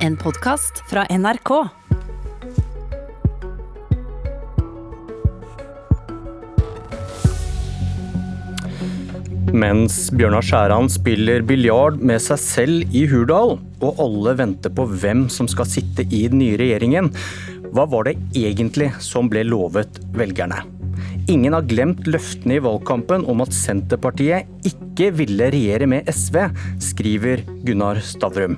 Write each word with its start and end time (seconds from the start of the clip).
En 0.00 0.14
podkast 0.16 0.78
fra 0.88 1.02
NRK. 1.12 1.50
Mens 9.52 9.96
Bjørnar 10.16 10.46
Skjæran 10.46 10.88
spiller 10.88 11.44
biljard 11.44 11.98
med 12.00 12.22
seg 12.24 12.40
selv 12.40 12.94
i 12.96 13.02
Hurdal, 13.10 13.58
og 13.84 14.00
alle 14.00 14.32
venter 14.40 14.72
på 14.72 14.86
hvem 14.88 15.26
som 15.28 15.50
skal 15.52 15.68
sitte 15.68 16.06
i 16.08 16.22
den 16.32 16.40
nye 16.40 16.56
regjeringen, 16.56 17.10
hva 17.68 17.84
var 17.92 18.08
det 18.08 18.16
egentlig 18.32 18.88
som 19.04 19.28
ble 19.28 19.42
lovet 19.50 20.00
velgerne? 20.16 20.62
Ingen 21.28 21.52
har 21.52 21.68
glemt 21.68 22.08
løftene 22.08 22.56
i 22.56 22.64
valgkampen 22.64 23.28
om 23.28 23.44
at 23.44 23.52
Senterpartiet 23.52 24.48
ikke 24.64 25.12
ville 25.20 25.52
regjere 25.52 25.90
med 25.92 26.08
SV, 26.08 26.40
skriver 26.88 27.44
Gunnar 27.68 28.00
Stavrum. 28.00 28.56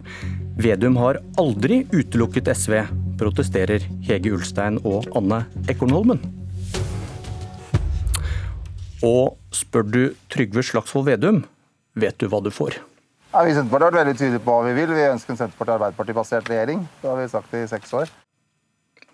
Vedum 0.57 0.99
har 1.01 1.17
aldri 1.41 1.83
utelukket 1.93 2.51
SV, 2.53 2.75
protesterer 3.21 3.85
Hege 4.05 4.35
Ulstein 4.37 4.77
og 4.85 5.07
Anne 5.17 5.47
Ekornholmen. 5.71 6.21
Og 9.03 9.39
spør 9.57 9.89
du 9.89 10.03
Trygve 10.33 10.63
Slagsvold 10.67 11.09
Vedum, 11.09 11.43
vet 11.97 12.19
du 12.21 12.29
hva 12.29 12.43
du 12.45 12.51
får. 12.53 12.77
Ja, 13.33 13.47
vi 13.47 13.55
i 13.55 13.57
Senterpartiet 13.57 13.87
har 13.87 13.95
vært 13.95 14.01
veldig 14.03 14.17
tydelige 14.21 14.45
på 14.45 14.53
hva 14.53 14.69
vi 14.69 14.77
vil. 14.77 14.93
Vi 14.93 15.09
ønsker 15.09 15.33
en 15.33 15.41
Senterparti-Arbeiderparti-basert 15.41 16.53
regjering. 16.53 16.85
Det 17.01 17.09
har 17.09 17.17
vi 17.17 17.29
sagt 17.33 17.57
i 17.57 17.65
seks 17.71 17.97
år. 17.97 18.13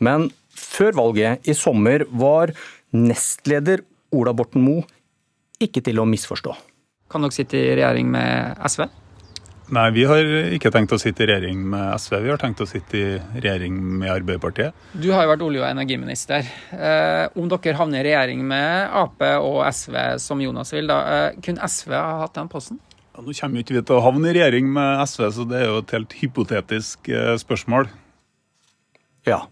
Men 0.02 0.28
før 0.50 0.98
valget 0.98 1.47
i 1.47 1.55
sommer 1.55 2.02
var 2.11 2.50
nestleder 2.91 3.86
Ola 4.11 4.34
Borten 4.34 4.64
Moe 4.64 4.83
ikke 5.62 5.84
til 5.86 6.02
å 6.02 6.06
misforstå. 6.09 6.55
Kan 7.09 7.23
dere 7.23 7.34
sitte 7.34 7.59
i 7.59 7.77
regjering 7.78 8.11
med 8.11 8.59
SV? 8.66 8.89
Nei, 9.68 9.90
vi 9.92 10.04
har 10.08 10.24
ikke 10.56 10.70
tenkt 10.72 10.95
å 10.96 10.98
sitte 11.00 11.27
i 11.27 11.28
regjering 11.28 11.60
med 11.74 11.90
SV. 12.00 12.14
Vi 12.24 12.30
har 12.32 12.40
tenkt 12.40 12.62
å 12.64 12.66
sitte 12.68 12.96
i 12.96 13.08
regjering 13.34 13.74
med 14.00 14.08
Arbeiderpartiet. 14.14 14.77
Du 14.96 15.10
har 15.12 15.27
jo 15.27 15.32
vært 15.34 15.44
olje- 15.44 15.60
og 15.60 15.68
energiminister. 15.68 16.47
Eh, 16.72 17.28
om 17.36 17.50
dere 17.52 17.77
havner 17.77 18.00
i 18.00 18.08
regjering 18.08 18.47
med 18.48 18.88
Ap 18.97 19.20
og 19.20 19.66
SV, 19.69 20.19
som 20.25 20.41
Jonas 20.41 20.72
vil, 20.72 20.86
da, 20.86 21.00
eh, 21.05 21.41
kunne 21.44 21.60
SV 21.60 21.92
ha 21.92 22.20
hatt 22.22 22.33
den 22.33 22.48
posten? 22.48 22.80
Ja, 23.14 23.20
nå 23.20 23.34
kommer 23.36 23.58
jo 23.58 23.64
ikke 23.64 23.77
vi 23.77 23.83
til 23.83 23.97
å 23.97 24.02
havne 24.02 24.30
i 24.30 24.33
regjering 24.33 24.72
med 24.72 25.02
SV, 25.05 25.30
så 25.36 25.48
det 25.48 25.60
er 25.60 25.66
jo 25.66 25.78
et 25.78 25.91
helt 25.91 26.12
hypotetisk 26.16 27.08
eh, 27.08 27.36
spørsmål. 27.36 27.91
Ja. 29.27 29.42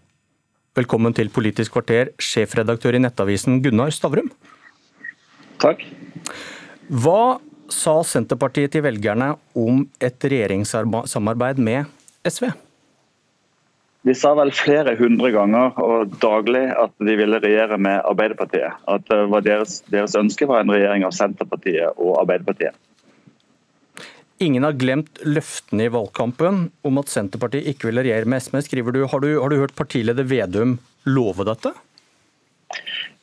Velkommen 0.73 1.13
til 1.13 1.29
Politisk 1.29 1.73
kvarter, 1.73 2.09
sjefredaktør 2.17 2.95
i 2.95 3.03
Nettavisen 3.05 3.61
Gunnar 3.61 3.93
Stavrum. 3.93 4.31
Takk. 5.59 5.85
Hva 6.89 7.39
sa 7.73 7.99
Senterpartiet 8.05 8.73
til 8.75 8.85
velgerne 8.85 9.33
om 9.57 9.83
et 10.03 10.23
regjeringssamarbeid 10.23 11.61
med 11.63 11.85
SV? 12.27 12.49
De 14.07 14.13
sa 14.15 14.31
vel 14.37 14.53
flere 14.55 14.93
hundre 14.99 15.33
ganger 15.35 15.79
og 15.83 16.13
daglig 16.21 16.63
at 16.71 16.93
de 17.03 17.15
ville 17.19 17.41
regjere 17.43 17.79
med 17.81 17.99
Arbeiderpartiet. 18.07 18.77
At 18.87 19.09
deres, 19.43 19.81
deres 19.91 20.15
ønske 20.15 20.47
var 20.47 20.63
en 20.63 20.71
regjering 20.71 21.03
av 21.03 21.15
Senterpartiet 21.17 21.97
og 21.97 22.15
Arbeiderpartiet. 22.21 22.77
Ingen 24.39 24.67
har 24.67 24.77
glemt 24.77 25.17
løftene 25.25 25.87
i 25.87 25.91
valgkampen 25.91 26.67
om 26.85 27.01
at 27.01 27.09
Senterpartiet 27.09 27.67
ikke 27.71 27.89
ville 27.89 28.05
regjere 28.05 28.29
med 28.29 28.45
SV, 28.45 28.59
skriver 28.67 28.93
du. 28.93 29.01
Har, 29.09 29.23
du. 29.23 29.31
har 29.41 29.49
du 29.49 29.57
hørt 29.57 29.75
partileder 29.75 30.27
Vedum 30.29 30.77
love 31.09 31.47
dette? 31.49 31.73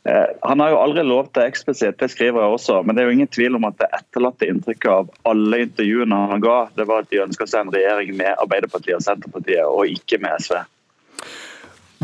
Eh, 0.09 0.27
han 0.42 0.61
har 0.61 0.75
jo 0.75 0.81
aldri 0.83 1.03
lov 1.06 1.31
det 1.37 1.47
eksplisitt, 1.48 1.97
det 2.00 2.11
skriver 2.12 2.42
jeg 2.45 2.56
også. 2.59 2.81
Men 2.84 2.97
det 2.97 3.03
er 3.03 3.09
jo 3.09 3.17
ingen 3.17 3.31
tvil 3.33 3.56
om 3.56 3.64
at 3.69 3.78
det 3.81 3.89
etterlatte 3.97 4.48
inntrykket 4.51 4.91
av 4.92 5.12
alle 5.31 5.62
intervjuene 5.64 6.19
han 6.33 6.45
ga, 6.45 6.59
det 6.77 6.89
var 6.91 7.05
at 7.05 7.12
de 7.12 7.23
ønska 7.25 7.48
seg 7.48 7.64
en 7.64 7.73
regjering 7.75 8.12
med 8.19 8.34
Arbeiderpartiet 8.34 8.98
og 8.98 9.06
Senterpartiet, 9.06 9.64
og 9.64 9.89
ikke 9.89 10.20
med 10.25 10.45
SV. 10.45 10.61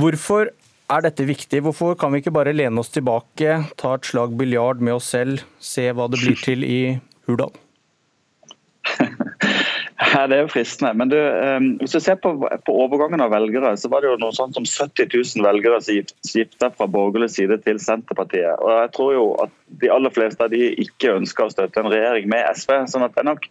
Hvorfor 0.01 0.53
er 0.91 1.05
dette 1.05 1.27
viktig? 1.29 1.61
Hvorfor 1.67 1.99
kan 1.99 2.15
vi 2.15 2.23
ikke 2.23 2.35
bare 2.35 2.57
lene 2.57 2.81
oss 2.81 2.93
tilbake, 2.95 3.59
ta 3.81 3.95
et 3.97 4.09
slag 4.09 4.33
biljard 4.39 4.81
med 4.81 4.97
oss 4.97 5.13
selv, 5.13 5.45
se 5.61 5.91
hva 5.93 6.09
det 6.11 6.23
blir 6.23 6.41
til 6.41 6.65
i 6.67 6.81
Hurdal? 7.29 7.53
Ja, 10.21 10.27
det 10.29 10.37
er 10.37 10.43
jo 10.45 10.51
fristende. 10.53 10.91
Men 11.01 11.09
du, 11.09 11.17
hvis 11.81 11.95
du 11.97 12.01
ser 12.03 12.19
på, 12.21 12.35
på, 12.67 12.73
overgangen 12.85 13.23
av 13.25 13.31
velgere, 13.33 13.71
så 13.81 13.89
var 13.89 14.03
det 14.05 14.11
jo 14.11 14.19
noe 14.21 14.35
sånt 14.37 14.59
som 14.59 14.67
70 14.69 15.07
000 15.15 15.47
velgere 15.47 15.79
som 15.81 16.11
skifta 16.29 16.69
fra 16.75 16.89
borgerlig 16.93 17.31
side 17.33 17.57
til 17.65 17.79
Senterpartiet. 17.81 18.61
Og 18.61 18.69
jeg 18.75 18.91
tror 18.97 19.15
jo 19.15 19.23
at 19.47 19.55
de 19.81 19.89
aller 19.95 20.13
fleste 20.13 20.45
av 20.45 20.53
de 20.53 20.75
ikke 20.85 21.15
ønsker 21.23 21.47
å 21.47 21.55
støtte 21.55 21.81
en 21.81 21.89
regjering 21.89 22.29
med 22.29 22.45
SV. 22.53 22.75
sånn 22.93 23.07
at 23.07 23.17
Det, 23.17 23.25
nok, 23.31 23.49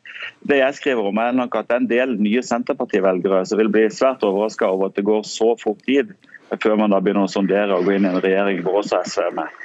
det 0.52 0.60
jeg 0.60 0.78
skriver 0.78 1.10
om 1.10 1.24
er 1.24 1.40
nok 1.40 1.58
at 1.58 1.72
det 1.72 1.78
er 1.78 1.82
en 1.82 1.90
del 1.94 2.14
nye 2.22 2.46
Senterparti-velgere 2.46 3.42
som 3.50 3.62
vil 3.64 3.74
bli 3.74 3.88
svært 3.90 4.28
overraska 4.28 4.70
over 4.70 4.92
at 4.92 5.00
det 5.00 5.08
går 5.10 5.26
så 5.26 5.56
fort 5.58 5.82
tid 5.90 6.14
før 6.62 6.78
man 6.78 6.94
da 6.94 7.02
begynner 7.02 7.26
å 7.26 7.34
sondere 7.34 7.78
og 7.78 7.90
gå 7.90 7.98
inn 7.98 8.06
i 8.06 8.14
en 8.14 8.22
regjering 8.22 8.62
hvor 8.62 8.84
også 8.84 9.02
SV 9.10 9.26
er 9.26 9.36
med. 9.42 9.58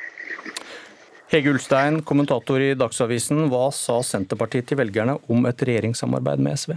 Hege 1.35 1.51
Ulstein, 1.51 2.01
kommentator 2.07 2.63
i 2.63 2.75
Dagsavisen. 2.79 3.49
Hva 3.53 3.69
sa 3.75 4.01
Senterpartiet 4.07 4.69
til 4.71 4.79
velgerne 4.79 5.19
om 5.29 5.49
et 5.51 5.69
regjeringssamarbeid 5.69 6.41
med 6.45 6.61
SV? 6.61 6.77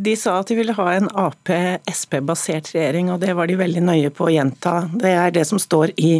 De 0.00 0.14
sa 0.16 0.38
at 0.40 0.48
de 0.48 0.56
ville 0.56 0.72
ha 0.72 0.86
en 0.94 1.08
Ap-Sp-basert 1.12 2.70
regjering, 2.72 3.10
og 3.12 3.20
det 3.20 3.34
var 3.36 3.50
de 3.50 3.58
veldig 3.60 3.82
nøye 3.84 4.12
på 4.14 4.28
å 4.28 4.32
gjenta. 4.32 4.86
Det 4.96 5.12
er 5.12 5.34
det 5.34 5.44
som 5.48 5.60
står 5.60 5.92
i 6.00 6.14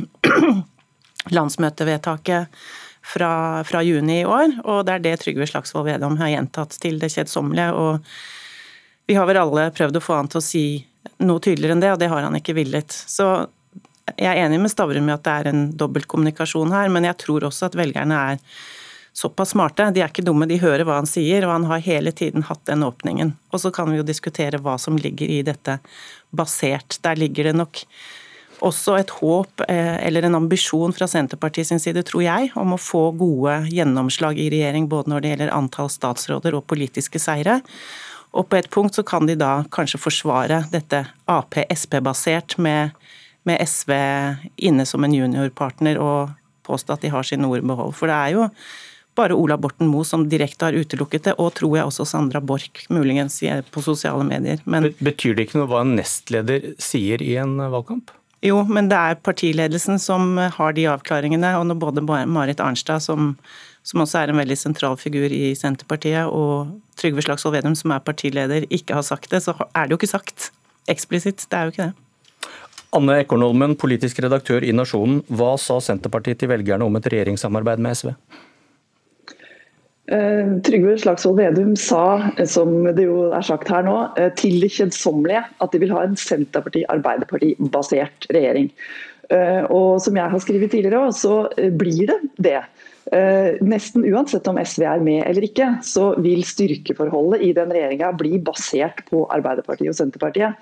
landsmøtevedtaket 1.37 2.61
fra, 3.13 3.31
fra 3.65 3.81
juni 3.87 4.21
i 4.21 4.27
år, 4.29 4.59
og 4.65 4.85
det 4.85 4.99
er 4.99 5.07
det 5.07 5.15
Trygve 5.23 5.49
Slagsvold 5.49 5.89
Vedum 5.89 6.19
har 6.21 6.35
gjentatt 6.35 6.77
til 6.83 7.01
det 7.01 7.09
kjedsommelige. 7.15 7.71
Og 7.73 9.09
vi 9.09 9.17
har 9.17 9.29
vel 9.31 9.41
alle 9.41 9.71
prøvd 9.73 9.97
å 9.97 10.05
få 10.05 10.19
han 10.19 10.29
til 10.29 10.43
å 10.43 10.45
si 10.45 10.67
noe 11.25 11.41
tydeligere 11.41 11.79
enn 11.79 11.85
det, 11.85 11.95
og 11.95 12.03
det 12.03 12.11
har 12.13 12.27
han 12.27 12.37
ikke 12.37 12.59
villet. 12.61 12.93
Så 12.93 13.31
jeg 14.17 14.29
er 14.29 14.43
enig 14.45 14.61
med 14.61 14.73
Stavrum 14.73 15.09
i 15.09 15.17
at 15.17 15.25
det 15.25 15.39
er 15.39 15.51
en 15.55 15.65
dobbeltkommunikasjon 15.81 16.77
her, 16.77 16.93
men 16.93 17.09
jeg 17.09 17.17
tror 17.25 17.49
også 17.49 17.71
at 17.71 17.81
velgerne 17.81 18.21
er 18.35 18.45
såpass 19.13 19.55
smarte. 19.55 19.91
De 19.95 20.03
er 20.03 20.11
ikke 20.11 20.25
dumme, 20.27 20.49
de 20.49 20.61
hører 20.61 20.87
hva 20.87 21.01
han 21.01 21.09
sier, 21.09 21.45
og 21.47 21.55
han 21.55 21.69
har 21.71 21.85
hele 21.85 22.13
tiden 22.17 22.47
hatt 22.49 22.63
den 22.69 22.85
åpningen. 22.87 23.35
Og 23.53 23.63
så 23.63 23.73
kan 23.75 23.91
vi 23.91 24.01
jo 24.01 24.07
diskutere 24.07 24.61
hva 24.63 24.77
som 24.81 24.99
ligger 25.01 25.31
i 25.31 25.43
dette 25.47 25.79
basert. 26.31 26.99
Der 27.05 27.19
ligger 27.21 27.51
det 27.51 27.57
nok 27.59 27.83
også 28.61 28.99
et 29.01 29.13
håp 29.23 29.63
eller 29.71 30.27
en 30.29 30.37
ambisjon 30.37 30.93
fra 30.93 31.09
Senterpartiet 31.09 31.71
sin 31.71 31.81
side, 31.81 32.05
tror 32.05 32.27
jeg, 32.27 32.51
om 32.61 32.77
å 32.77 32.81
få 32.81 33.07
gode 33.17 33.63
gjennomslag 33.73 34.39
i 34.39 34.51
regjering 34.53 34.89
både 34.91 35.15
når 35.15 35.25
det 35.25 35.33
gjelder 35.33 35.55
antall 35.57 35.89
statsråder 35.93 36.59
og 36.59 36.67
politiske 36.69 37.23
seire. 37.23 37.63
Og 38.37 38.47
på 38.47 38.61
et 38.61 38.69
punkt 38.71 38.95
så 38.95 39.03
kan 39.03 39.25
de 39.27 39.35
da 39.41 39.63
kanskje 39.73 39.99
forsvare 39.99 40.61
dette 40.71 41.07
Ap-Sp-basert 41.27 42.59
med 42.61 42.93
med 43.43 43.69
SV 43.69 43.93
inne 44.57 44.87
som 44.87 45.05
en 45.05 45.15
juniorpartner 45.15 46.01
og 46.01 46.33
påstå 46.67 46.97
at 46.97 47.05
de 47.05 47.13
har 47.13 47.27
sine 47.27 47.49
ord. 47.49 47.65
For 47.97 48.11
det 48.11 48.17
er 48.17 48.35
jo 48.37 48.49
bare 49.21 49.37
Ola 49.37 49.59
Borten 49.61 49.91
Moe 49.91 50.07
som 50.09 50.27
direkte 50.33 50.69
har 50.69 50.77
utelukket 50.77 51.29
det, 51.29 51.37
og 51.39 51.53
tror 51.59 51.77
jeg 51.79 51.91
også 51.91 52.09
Sandra 52.09 52.41
Borch, 52.41 52.87
muligens 52.93 53.41
på 53.71 53.85
sosiale 53.85 54.25
medier. 54.27 54.63
Men, 54.65 54.91
Betyr 54.99 55.37
det 55.37 55.49
ikke 55.49 55.61
noe 55.61 55.71
hva 55.71 55.85
en 55.85 55.95
nestleder 55.99 56.73
sier 56.81 57.23
i 57.23 57.37
en 57.41 57.59
valgkamp? 57.61 58.15
Jo, 58.41 58.63
men 58.65 58.89
det 58.89 58.97
er 58.97 59.19
partiledelsen 59.21 60.01
som 60.01 60.39
har 60.41 60.77
de 60.77 60.87
avklaringene. 60.89 61.53
Og 61.61 61.67
når 61.69 61.81
både 61.83 62.05
Marit 62.25 62.61
Arnstad, 62.65 63.05
som, 63.05 63.35
som 63.85 64.01
også 64.01 64.23
er 64.23 64.33
en 64.33 64.41
veldig 64.41 64.57
sentral 64.57 64.97
figur 65.01 65.29
i 65.29 65.53
Senterpartiet, 65.59 66.25
og 66.25 66.73
Trygve 67.01 67.25
Slagsvold 67.27 67.59
Vedum, 67.59 67.77
som 67.77 67.93
er 67.93 68.05
partileder, 68.05 68.65
ikke 68.73 68.97
har 68.97 69.05
sagt 69.05 69.29
det, 69.33 69.43
så 69.45 69.57
er 69.61 69.85
det 69.85 69.93
jo 69.93 70.01
ikke 70.01 70.15
sagt 70.15 70.51
eksplisitt. 70.89 71.45
Det 71.51 71.59
er 71.59 71.69
jo 71.69 71.75
ikke 71.75 71.91
det. 71.91 72.07
Anne 72.97 73.21
Ekornholmen, 73.23 73.77
politisk 73.79 74.19
redaktør 74.25 74.65
i 74.67 74.73
Nasjonen. 74.75 75.21
Hva 75.29 75.53
sa 75.61 75.77
Senterpartiet 75.85 76.41
til 76.41 76.51
velgerne 76.51 76.89
om 76.89 76.97
et 76.99 77.07
regjeringssamarbeid 77.13 77.83
med 77.85 77.99
SV? 78.01 78.15
Uh, 80.11 80.59
Trygve 80.67 80.97
Slagsvold 80.99 81.39
Vedum 81.39 81.77
sa, 81.79 82.33
som 82.51 82.83
det 82.97 83.05
jo 83.07 83.29
er 83.31 83.45
sagt 83.47 83.71
her 83.71 83.85
nå, 83.87 83.95
uh, 84.19 84.31
til 84.39 84.59
det 84.63 84.73
kjedsommelige 84.75 85.43
at 85.63 85.71
de 85.71 85.79
vil 85.83 85.95
ha 85.95 86.01
en 86.07 86.19
Senterparti-Arbeiderparti-basert 86.19 88.27
regjering. 88.35 88.69
Og 89.71 90.03
som 90.03 90.17
jeg 90.19 90.31
har 90.33 90.41
skrevet 90.43 90.73
tidligere, 90.73 91.13
så 91.15 91.47
blir 91.79 92.11
det 92.11 92.17
det. 92.43 92.59
Nesten 93.63 94.03
uansett 94.11 94.49
om 94.51 94.59
SV 94.59 94.83
er 94.91 94.99
med 95.07 95.23
eller 95.23 95.47
ikke, 95.47 95.69
så 95.87 96.19
vil 96.19 96.43
styrkeforholdet 96.43 97.39
i 97.47 97.53
den 97.55 97.71
regjeringa 97.71 98.11
bli 98.19 98.43
basert 98.43 99.07
på 99.07 99.23
Arbeiderpartiet 99.31 99.93
og 99.93 99.95
Senterpartiet. 100.01 100.59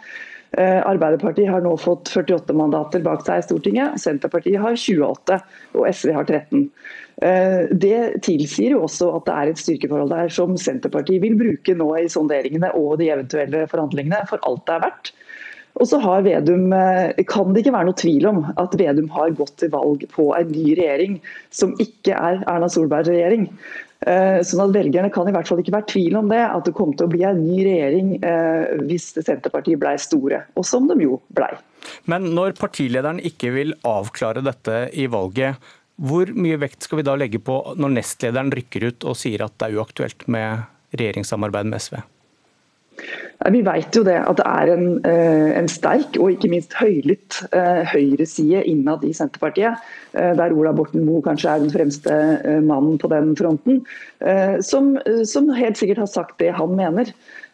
Eh, 0.56 0.80
Arbeiderpartiet 0.88 1.50
har 1.52 1.60
nå 1.60 1.74
fått 1.76 2.08
48 2.08 2.54
mandater 2.56 3.02
bak 3.04 3.20
seg 3.26 3.42
i 3.42 3.44
Stortinget, 3.44 3.98
Senterpartiet 4.00 4.62
har 4.62 4.78
28 4.80 5.36
og 5.76 5.84
SV 5.90 6.14
har 6.16 6.24
13. 6.24 6.62
Eh, 7.20 7.68
det 7.84 8.22
tilsier 8.24 8.72
jo 8.72 8.86
også 8.86 9.10
at 9.18 9.28
det 9.28 9.36
er 9.36 9.52
et 9.52 9.60
styrkeforhold 9.60 10.14
der 10.14 10.32
som 10.32 10.56
Senterpartiet 10.56 11.20
vil 11.24 11.36
bruke 11.36 11.76
nå 11.76 11.90
i 12.00 12.08
sonderingene 12.12 12.72
og 12.80 12.96
de 13.02 13.10
eventuelle 13.12 13.66
forhandlingene 13.68 14.24
for 14.30 14.40
alt 14.48 14.64
det 14.64 14.78
er 14.78 14.84
verdt. 14.86 15.12
Og 15.78 15.86
så 15.86 16.00
har 16.02 16.24
Vedum, 16.24 16.72
kan 17.28 17.52
det 17.54 17.60
ikke 17.62 17.74
være 17.76 17.86
noe 17.86 17.98
tvil 18.00 18.24
om 18.26 18.40
at 18.58 18.72
Vedum 18.80 19.12
har 19.14 19.36
gått 19.38 19.52
til 19.60 19.70
valg 19.70 20.00
på 20.10 20.24
en 20.34 20.48
ny 20.50 20.72
regjering 20.74 21.20
som 21.54 21.76
ikke 21.78 22.16
er 22.16 22.40
Erna 22.50 22.66
Solbergs 22.72 23.12
regjering. 23.12 23.46
Sånn 23.98 24.62
at 24.62 24.74
Velgerne 24.76 25.10
kan 25.10 25.26
i 25.26 25.32
hvert 25.34 25.48
fall 25.50 25.58
ikke 25.58 25.74
være 25.74 25.88
tvil 25.90 26.18
om 26.20 26.28
det, 26.30 26.38
at 26.38 26.68
det 26.68 26.74
kom 26.76 26.92
til 26.94 27.08
å 27.08 27.10
bli 27.10 27.24
en 27.26 27.40
ny 27.42 27.56
regjering 27.66 28.12
hvis 28.86 29.08
Senterpartiet 29.16 29.80
ble 29.82 29.96
store, 29.98 30.44
og 30.54 30.66
som 30.68 30.86
de 30.86 30.94
jo 31.02 31.18
blei. 31.34 31.50
Men 32.06 32.30
når 32.36 32.54
partilederen 32.60 33.18
ikke 33.18 33.50
vil 33.56 33.74
avklare 33.88 34.44
dette 34.46 34.84
i 34.94 35.08
valget, 35.10 35.58
hvor 35.98 36.30
mye 36.30 36.60
vekt 36.62 36.86
skal 36.86 37.00
vi 37.00 37.06
da 37.08 37.16
legge 37.18 37.40
på 37.42 37.56
når 37.74 37.96
nestlederen 37.96 38.54
rykker 38.54 38.86
ut 38.86 39.08
og 39.10 39.18
sier 39.18 39.42
at 39.42 39.56
det 39.58 39.66
er 39.66 39.80
uaktuelt 39.80 40.28
med 40.30 40.68
regjeringssamarbeid 40.94 41.72
med 41.72 41.82
SV? 41.82 41.98
Vi 43.38 43.60
vet 43.62 43.94
jo 43.94 44.02
det 44.02 44.16
at 44.18 44.40
det 44.40 44.46
er 44.50 44.70
en, 44.72 44.86
eh, 45.06 45.52
en 45.60 45.68
sterk 45.70 46.16
og 46.18 46.32
ikke 46.34 46.50
minst 46.50 46.74
høylytt 46.74 47.38
eh, 47.54 47.84
høyreside 47.86 48.64
innad 48.66 49.04
i 49.06 49.12
Senterpartiet, 49.14 49.78
eh, 50.18 50.32
der 50.34 50.54
Ola 50.56 50.72
Borten 50.74 51.04
Moe 51.06 51.22
kanskje 51.22 51.52
er 51.52 51.62
den 51.62 51.70
fremste 51.70 52.16
mannen 52.66 52.98
på 52.98 53.10
den 53.12 53.36
fronten, 53.38 53.84
som, 54.66 54.96
som 55.24 55.52
helt 55.54 55.78
sikkert 55.78 56.02
har 56.02 56.10
sagt 56.10 56.40
det 56.42 56.50
han 56.56 56.74
mener. 56.74 57.12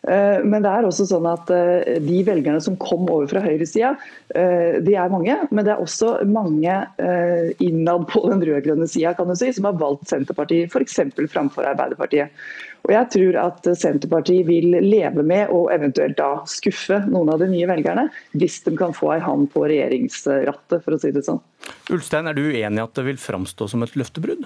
Eh, 0.08 0.42
men 0.44 0.60
det 0.64 0.68
er 0.68 0.84
også 0.84 1.06
sånn 1.08 1.26
at 1.30 1.48
eh, 1.54 1.96
de 2.04 2.18
velgerne 2.26 2.60
som 2.60 2.76
kom 2.80 3.06
over 3.08 3.28
fra 3.30 3.40
høyresida, 3.44 3.94
eh, 4.36 4.76
de 4.84 4.96
er 5.00 5.12
mange. 5.12 5.36
Men 5.50 5.64
det 5.64 5.72
er 5.74 5.80
også 5.80 6.18
mange 6.28 6.76
innad 7.62 8.06
på 8.10 8.24
den 8.28 8.42
rød-grønne 8.44 8.86
sida 8.90 9.14
si, 9.38 9.50
som 9.56 9.68
har 9.68 9.80
valgt 9.80 10.10
Senterpartiet 10.10 10.72
f.eks. 10.72 11.00
framfor 11.32 11.68
Arbeiderpartiet. 11.70 12.34
Og 12.84 12.92
jeg 12.92 13.08
tror 13.14 13.38
at 13.40 13.68
Senterpartiet 13.80 14.44
vil 14.48 14.76
leve 14.84 15.24
med 15.24 15.52
og 15.54 15.70
eventuelt 15.72 16.18
da 16.18 16.42
skuffe 16.50 16.98
noen 17.08 17.32
av 17.32 17.40
de 17.40 17.48
nye 17.48 17.68
velgerne, 17.70 18.10
hvis 18.36 18.60
de 18.66 18.74
kan 18.76 18.92
få 18.96 19.14
ei 19.14 19.22
hand 19.24 19.48
på 19.54 19.64
regjeringsrattet, 19.70 20.84
for 20.84 20.96
å 20.96 21.00
si 21.00 21.14
det 21.14 21.24
sånn. 21.24 21.40
Ulstein, 21.94 22.28
er 22.28 22.36
du 22.36 22.44
uenig 22.44 22.82
i 22.82 22.84
at 22.84 22.98
det 22.98 23.06
vil 23.08 23.20
framstå 23.20 23.70
som 23.72 23.86
et 23.86 23.96
løftebrudd? 23.96 24.44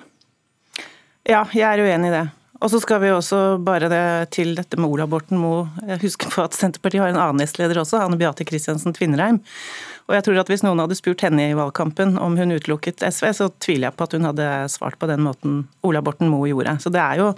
Ja, 1.29 1.43
jeg 1.51 1.67
er 1.67 1.83
uenig 1.83 2.13
i 2.13 2.15
det. 2.15 2.27
Og 2.59 2.73
så 2.73 2.81
skal 2.83 2.99
vi 3.05 3.11
også 3.15 3.59
bare 3.63 3.87
det, 3.91 4.31
til 4.35 4.57
dette 4.59 4.79
med 4.81 4.91
Ola 4.91 5.07
Borten 5.11 5.39
Moe 5.39 5.69
huske 6.03 6.27
på 6.33 6.43
at 6.43 6.57
Senterpartiet 6.59 7.05
har 7.05 7.13
en 7.13 7.21
annen 7.21 7.39
nestleder 7.45 7.79
også, 7.79 8.01
Anne 8.03 8.19
Beate 8.19 8.47
Kristiansen 8.49 8.97
Tvinnereim. 8.97 9.39
Og 10.09 10.17
jeg 10.17 10.25
tror 10.27 10.41
at 10.41 10.51
Hvis 10.51 10.65
noen 10.67 10.81
hadde 10.83 10.97
spurt 10.99 11.23
henne 11.23 11.51
i 11.51 11.55
valgkampen 11.55 12.17
om 12.19 12.35
hun 12.39 12.57
utelukket 12.57 13.05
SV, 13.05 13.31
så 13.37 13.51
tviler 13.63 13.91
jeg 13.91 13.99
på 13.99 14.09
at 14.09 14.17
hun 14.17 14.27
hadde 14.27 14.49
svart 14.73 14.99
på 14.99 15.07
den 15.11 15.23
måten 15.23 15.61
Ola 15.87 16.03
Borten 16.03 16.33
Moe 16.33 16.51
gjorde. 16.51 16.79
Så 16.83 16.91
det 16.91 17.03
er 17.05 17.23
jo, 17.23 17.31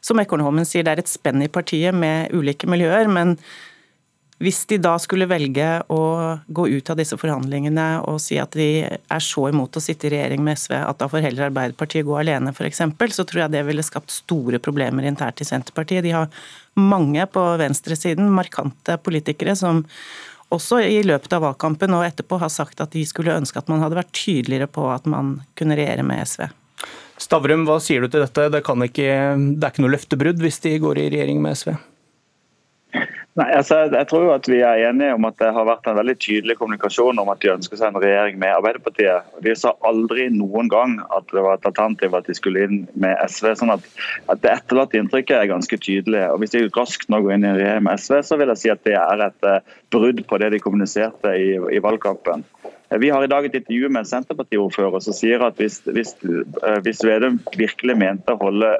som 0.00 0.22
Ekornholmen 0.22 0.68
sier, 0.68 0.86
det 0.86 0.94
er 0.94 1.04
et 1.04 1.12
spenn 1.12 1.44
i 1.44 1.52
partiet 1.52 1.92
med 1.92 2.32
ulike 2.32 2.70
miljøer. 2.70 3.10
men 3.10 3.36
hvis 4.42 4.64
de 4.66 4.80
da 4.82 4.96
skulle 4.98 5.28
velge 5.30 5.66
å 5.92 6.00
gå 6.46 6.66
ut 6.68 6.90
av 6.90 6.98
disse 6.98 7.16
forhandlingene 7.18 7.86
og 8.10 8.18
si 8.22 8.38
at 8.42 8.56
de 8.58 8.68
er 8.82 9.22
så 9.22 9.46
imot 9.50 9.78
å 9.78 9.82
sitte 9.82 10.08
i 10.08 10.14
regjering 10.16 10.42
med 10.44 10.58
SV 10.58 10.74
at 10.80 10.98
da 11.00 11.08
får 11.10 11.22
heller 11.28 11.48
Arbeiderpartiet 11.48 12.06
gå 12.08 12.16
alene 12.18 12.50
f.eks., 12.50 12.82
så 13.14 13.24
tror 13.24 13.44
jeg 13.44 13.54
det 13.54 13.62
ville 13.68 13.86
skapt 13.86 14.10
store 14.10 14.58
problemer 14.58 15.06
internt 15.06 15.40
i 15.40 15.46
Senterpartiet. 15.46 16.02
De 16.04 16.16
har 16.16 16.44
mange 16.74 17.26
på 17.30 17.46
venstresiden, 17.60 18.32
markante 18.34 18.98
politikere, 18.98 19.54
som 19.56 19.84
også 20.54 20.82
i 20.82 21.00
løpet 21.06 21.32
av 21.34 21.46
valgkampen 21.46 21.94
og 21.94 22.04
etterpå 22.06 22.38
har 22.42 22.52
sagt 22.52 22.82
at 22.82 22.92
de 22.94 23.06
skulle 23.06 23.34
ønske 23.38 23.58
at 23.58 23.70
man 23.70 23.82
hadde 23.82 23.98
vært 24.02 24.14
tydeligere 24.18 24.68
på 24.70 24.90
at 24.90 25.06
man 25.10 25.38
kunne 25.58 25.78
regjere 25.78 26.04
med 26.06 26.26
SV. 26.26 26.46
Stavrum, 27.22 27.62
hva 27.68 27.78
sier 27.82 28.02
du 28.02 28.10
til 28.10 28.24
dette? 28.24 28.50
Det, 28.50 28.60
ikke, 28.60 29.10
det 29.38 29.62
er 29.62 29.72
ikke 29.72 29.84
noe 29.84 29.94
løftebrudd 29.94 30.42
hvis 30.42 30.62
de 30.66 30.78
går 30.82 31.00
i 31.00 31.10
regjering 31.14 31.42
med 31.42 31.58
SV? 31.58 31.76
Nei, 33.34 33.48
altså, 33.50 33.80
jeg 33.90 34.06
tror 34.06 34.28
jo 34.28 34.30
at 34.30 34.46
Vi 34.46 34.60
er 34.62 34.84
enige 34.88 35.14
om 35.16 35.24
at 35.26 35.34
det 35.42 35.48
har 35.56 35.66
vært 35.66 35.88
en 35.90 35.96
veldig 35.98 36.14
tydelig 36.22 36.54
kommunikasjon 36.60 37.18
om 37.18 37.32
at 37.32 37.40
de 37.42 37.50
ønsker 37.50 37.80
seg 37.80 37.90
en 37.90 37.98
regjering 37.98 38.38
med 38.38 38.54
Arbeiderpartiet. 38.54 39.26
De 39.42 39.54
sa 39.58 39.72
aldri 39.88 40.28
noen 40.30 40.70
gang 40.70 41.00
at 41.08 41.26
det 41.32 41.42
var 41.42 41.58
et 41.58 41.66
alternativ 41.66 42.14
at 42.14 42.30
de 42.30 42.36
skulle 42.38 42.62
inn 42.62 42.84
med 42.94 43.18
SV. 43.26 43.50
sånn 43.58 43.74
at, 43.74 43.90
at 44.30 44.44
Det 44.44 44.52
etterlatte 44.52 45.00
inntrykket 45.00 45.34
er 45.40 45.50
ganske 45.50 45.80
tydelig. 45.82 46.22
og 46.30 46.38
Hvis 46.44 46.54
de 46.54 46.62
raskt 46.78 47.10
nå 47.10 47.24
går 47.24 47.34
inn 47.34 47.48
i 47.48 47.50
en 47.50 47.58
regjering 47.58 47.88
med 47.88 48.06
SV, 48.06 48.20
så 48.22 48.38
vil 48.38 48.54
jeg 48.54 48.62
si 48.62 48.74
at 48.76 48.86
det 48.86 48.96
er 49.02 49.26
et 49.26 49.50
uh, 49.50 49.76
brudd 49.90 50.22
på 50.30 50.38
det 50.38 50.54
de 50.54 50.62
kommuniserte 50.62 51.34
i, 51.34 51.50
i 51.74 51.82
valgkampen. 51.82 52.46
Vi 53.02 53.10
har 53.10 53.24
i 53.24 53.32
dag 53.32 53.48
et 53.48 53.56
intervju 53.58 53.88
med 53.90 54.04
en 54.04 54.12
Senterparti-ordfører 54.14 55.02
som 55.02 55.16
sier 55.16 55.42
at 55.42 55.58
hvis, 55.58 55.82
hvis, 55.90 56.14
uh, 56.22 56.78
hvis 56.86 57.02
Vedum 57.02 57.42
virkelig 57.58 57.98
mente 57.98 58.30
å 58.30 58.44
holde 58.46 58.76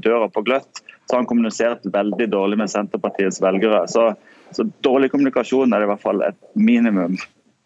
døra 0.00 0.32
på 0.32 0.48
gløtt, 0.48 0.80
så 1.08 1.16
har 1.16 1.22
han 1.22 1.28
kommunisert 1.28 1.86
veldig 1.88 2.28
dårlig 2.28 2.58
med 2.60 2.70
Senterpartiets 2.70 3.40
velgere. 3.40 3.86
Så, 3.88 4.10
så 4.52 4.66
dårlig 4.84 5.08
kommunikasjon 5.14 5.72
er 5.72 5.86
i 5.86 5.88
hvert 5.88 6.02
fall 6.02 6.20
et 6.26 6.38
minimum. 6.52 7.16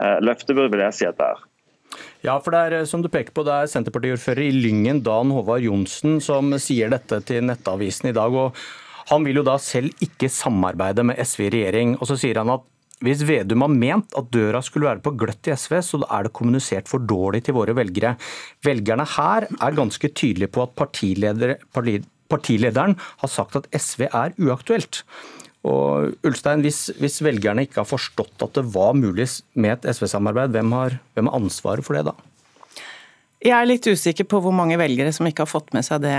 Eh, 0.03 0.19
løftebrudd 0.23 0.71
vil 0.71 0.85
jeg 0.87 0.99
si 0.99 1.09
at 1.09 1.19
det 1.19 1.27
er. 1.33 1.43
Ja, 2.23 2.37
for 2.39 2.55
det 2.55 2.61
er 2.63 2.77
eh, 2.79 2.87
som 2.89 3.03
du 3.03 3.11
peker 3.11 3.35
på, 3.35 3.43
det 3.47 3.57
er 3.57 3.73
Senterpartiordfører 3.73 4.47
i 4.47 4.53
Lyngen, 4.55 5.03
Dan 5.03 5.35
Håvard 5.35 5.67
Johnsen, 5.67 6.21
som 6.23 6.55
sier 6.63 6.93
dette 6.93 7.19
til 7.27 7.43
Nettavisen 7.49 8.13
i 8.13 8.17
dag. 8.17 8.31
og 8.31 8.55
Han 9.11 9.27
vil 9.27 9.43
jo 9.43 9.47
da 9.51 9.59
selv 9.59 9.91
ikke 10.07 10.31
samarbeide 10.31 11.03
med 11.11 11.19
SV 11.19 11.49
i 11.49 11.53
regjering. 11.57 11.97
og 11.99 12.07
Så 12.07 12.21
sier 12.23 12.39
han 12.39 12.55
at 12.55 12.69
hvis 13.03 13.25
Vedum 13.27 13.65
har 13.65 13.73
ment 13.75 14.15
at 14.15 14.31
døra 14.31 14.61
skulle 14.63 14.87
være 14.87 15.03
på 15.03 15.17
gløtt 15.19 15.49
i 15.51 15.57
SV, 15.59 15.81
så 15.83 15.99
er 16.07 16.29
det 16.29 16.37
kommunisert 16.39 16.87
for 16.87 17.03
dårlig 17.03 17.43
til 17.43 17.57
våre 17.57 17.75
velgere. 17.75 18.15
Velgerne 18.63 19.03
her 19.17 19.49
er 19.51 19.75
ganske 19.75 20.13
tydelige 20.15 20.53
på 20.55 20.63
at 20.63 20.77
partilederen 22.33 22.97
har 23.23 23.31
sagt 23.31 23.61
at 23.61 23.69
SV 23.77 24.09
er 24.09 24.35
uaktuelt. 24.41 25.05
Og 25.63 26.17
Ulstein, 26.27 26.65
hvis, 26.65 26.89
hvis, 26.99 27.21
velgerne 27.23 27.63
ikke 27.67 27.85
har 27.85 27.87
forstått 27.89 28.43
at 28.43 28.59
det 28.59 28.67
var 28.75 28.97
mulig 28.99 29.29
med 29.55 29.77
et 29.77 29.89
SV-samarbeid, 29.95 30.51
hvem, 30.57 30.75
hvem 31.15 31.31
har 31.31 31.39
ansvaret 31.39 31.87
for 31.87 31.95
det 31.95 32.09
da? 32.11 32.17
Jeg 33.43 33.55
er 33.59 33.67
litt 33.67 33.87
usikker 33.87 34.27
på 34.31 34.39
hvor 34.43 34.55
mange 34.55 34.79
velgere 34.79 35.11
som 35.15 35.27
ikke 35.27 35.45
har 35.45 35.51
fått 35.51 35.73
med 35.75 35.87
seg 35.87 36.03
det 36.05 36.19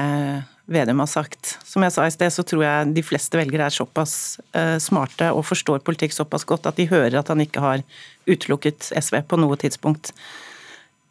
Vedum 0.63 1.01
har 1.04 1.10
sagt. 1.12 1.57
Som 1.68 1.83
jeg 1.83 1.92
sa 1.92 2.06
i 2.07 2.13
sted, 2.13 2.31
så 2.31 2.44
tror 2.48 2.62
jeg 2.63 2.94
de 2.95 3.04
fleste 3.04 3.36
velgere 3.36 3.66
er 3.68 3.75
såpass 3.75 4.39
uh, 4.56 4.77
smarte 4.80 5.27
og 5.36 5.44
forstår 5.44 5.83
politikk 5.83 6.16
såpass 6.16 6.48
godt 6.48 6.69
at 6.69 6.80
de 6.80 6.88
hører 6.88 7.18
at 7.19 7.31
han 7.31 7.44
ikke 7.44 7.63
har 7.63 7.83
utelukket 8.30 8.94
SV 8.95 9.25
på 9.27 9.39
noe 9.44 9.59
tidspunkt. 9.59 10.13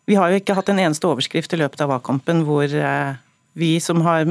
Vi 0.09 0.17
har 0.17 0.33
jo 0.33 0.41
ikke 0.41 0.57
hatt 0.57 0.73
en 0.73 0.81
eneste 0.81 1.09
overskrift 1.09 1.53
i 1.53 1.61
løpet 1.61 1.85
av 1.85 1.93
valgkampen 1.93 2.47
hvor 2.49 2.65
uh, 2.65 3.21
vi 3.61 3.77
som 3.85 4.01
har 4.09 4.25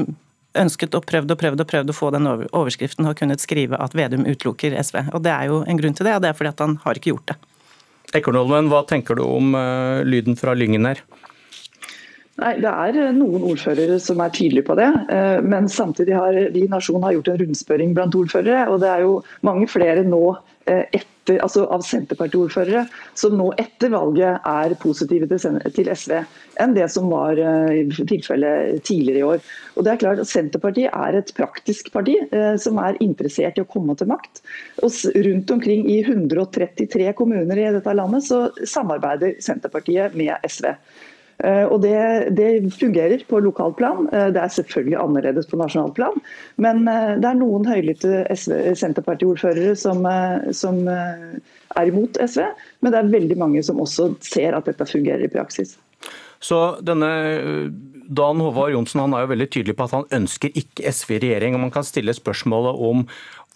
ønsket 0.58 0.96
og 0.98 1.06
prøvd 1.08 1.32
og 1.32 1.40
prøvd 1.40 1.64
og 1.64 1.70
prøvd 1.70 1.94
å 1.94 1.96
få 1.96 2.10
den 2.16 2.28
overskriften, 2.30 3.08
har 3.08 3.18
kunnet 3.18 3.44
skrive 3.44 3.80
at 3.80 3.96
Vedum 3.98 4.26
utelukker 4.28 4.76
SV. 4.80 5.04
Og 5.16 5.24
Det 5.24 5.32
er 5.32 5.52
jo 5.52 5.62
en 5.64 5.80
grunn 5.80 5.96
til 5.98 6.08
det, 6.08 6.16
og 6.18 6.24
det 6.24 6.32
er 6.32 6.38
fordi 6.38 6.52
at 6.52 6.64
han 6.64 6.78
har 6.84 7.00
ikke 7.00 7.14
gjort 7.14 7.34
det. 7.34 7.38
Ekornholmen, 8.20 8.68
hva 8.72 8.82
tenker 8.88 9.16
du 9.16 9.24
om 9.24 9.56
uh, 9.56 10.04
lyden 10.04 10.36
fra 10.36 10.56
Lyngen 10.58 10.90
her? 10.90 11.00
Nei, 12.42 12.56
Det 12.62 12.72
er 12.72 12.98
eh, 12.98 13.14
noen 13.14 13.46
ordførere 13.52 14.00
som 14.02 14.22
er 14.24 14.34
tydelige 14.34 14.66
på 14.70 14.78
det. 14.80 14.90
Uh, 15.12 15.40
men 15.46 15.70
samtidig 15.70 16.18
har 16.18 16.38
vi 16.56 16.66
i 16.66 16.72
Nasjon 16.72 17.04
har 17.06 17.14
gjort 17.18 17.34
en 17.34 17.42
rundspørring 17.44 17.96
blant 17.98 18.18
ordførere. 18.18 18.68
Og 18.74 18.82
det 18.82 18.90
er 18.90 19.06
jo 19.06 19.20
mange 19.46 19.70
flere 19.70 20.06
nå 20.08 20.24
uh, 20.34 20.86
etter 20.90 21.12
altså 21.40 21.68
av 21.72 21.84
Senterparti-ordførere 21.86 22.86
som 23.18 23.36
nå 23.38 23.52
etter 23.62 23.92
valget 23.94 24.48
er 24.48 24.74
positive 24.82 25.28
til 25.30 25.90
SV, 25.94 26.16
enn 26.62 26.74
det 26.76 26.88
som 26.92 27.12
var 27.12 27.38
eh, 27.40 27.92
tilfellet 28.10 28.82
tidligere 28.88 29.22
i 29.22 29.28
år. 29.28 29.46
Og 29.76 29.86
det 29.86 29.94
er 29.94 30.02
klart 30.02 30.24
at 30.24 30.32
Senterpartiet 30.32 30.90
er 30.90 31.20
et 31.20 31.34
praktisk 31.38 31.92
parti 31.94 32.18
eh, 32.24 32.56
som 32.62 32.82
er 32.82 33.00
interessert 33.04 33.60
i 33.60 33.66
å 33.66 33.70
komme 33.70 33.96
til 34.00 34.10
makt. 34.12 34.44
Og 34.82 34.92
rundt 35.28 35.54
omkring 35.54 35.86
i 35.92 36.02
133 36.02 37.14
kommuner 37.18 37.62
i 37.62 37.70
dette 37.78 37.96
landet 37.98 38.26
så 38.28 38.44
samarbeider 38.66 39.38
Senterpartiet 39.44 40.18
med 40.18 40.34
SV. 40.50 40.74
Eh, 41.42 41.66
og 41.66 41.82
det, 41.82 41.98
det, 42.38 42.50
fungerer 42.78 43.24
på 43.28 43.42
lokalplan. 43.42 44.08
Eh, 44.14 44.30
det 44.36 44.42
er 44.42 44.54
selvfølgelig 44.54 44.98
annerledes 45.02 45.50
på 45.50 45.60
nasjonalplan. 45.62 46.20
Men 46.62 46.84
eh, 46.90 47.16
det 47.22 47.30
er 47.30 47.40
noen 47.40 47.68
høylytte 47.70 48.26
Senterparti-ordførere 48.38 49.76
som, 49.80 50.06
som, 50.56 50.84
er 50.92 51.88
imot 51.88 52.20
SV. 52.22 52.44
Men 52.82 52.94
det 52.94 53.00
er 53.00 53.14
veldig 53.16 53.40
mange 53.40 53.64
som 53.66 53.82
også 53.82 54.12
ser 54.26 54.58
at 54.58 54.70
dette 54.70 54.90
fungerer 54.90 55.26
i 55.26 55.32
praksis. 55.32 55.78
Så 56.42 56.58
denne 56.82 57.10
Dan 58.12 58.42
Håvard 58.42 58.74
Johnsen 58.74 59.04
han 59.04 59.14
er 59.14 59.24
jo 59.24 59.32
veldig 59.32 59.48
tydelig 59.54 59.76
på 59.78 59.86
at 59.86 59.94
han 59.94 60.10
ønsker 60.22 60.58
ikke 60.58 60.90
SV 60.90 61.16
i 61.16 61.22
regjering. 61.28 61.56
og 61.56 61.64
Man 61.68 61.74
kan 61.74 61.86
stille 61.88 62.16
spørsmålet 62.18 62.82
om 62.90 63.06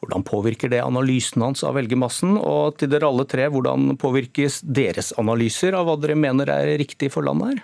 hvordan 0.04 0.26
påvirker 0.28 0.70
det 0.70 0.84
analysen 0.84 1.42
hans 1.42 1.64
av 1.66 1.80
velgermassen? 1.80 2.36
Og 2.38 2.78
til 2.80 2.92
dere 2.92 3.10
alle 3.10 3.26
tre, 3.30 3.48
hvordan 3.50 3.96
påvirkes 4.00 4.62
deres 4.64 5.16
analyser 5.20 5.78
av 5.78 5.90
hva 5.90 5.98
dere 5.98 6.18
mener 6.20 6.52
er 6.54 6.76
riktig 6.78 7.10
for 7.16 7.26
landet 7.26 7.56
her? 7.56 7.64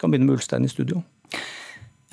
Kan 0.00 0.12
begynne 0.12 0.28
med 0.28 0.38
Ulstein 0.38 0.64
i 0.64 0.72
studio. 0.72 1.02